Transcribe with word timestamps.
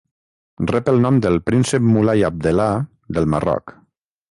Rep 0.71 0.89
el 0.93 0.97
nom 1.03 1.19
del 1.25 1.37
príncep 1.51 1.85
Moulay 1.91 2.25
Abdellah 2.31 2.73
del 3.19 3.31
Marroc. 3.35 3.79